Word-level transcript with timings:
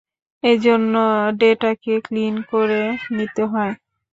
এজন্য 0.43 0.93
ডেটাকে 1.39 1.93
ক্লিন 2.05 2.35
করে 2.51 2.81
নিতে 3.15 3.43
হয়। 3.45 3.73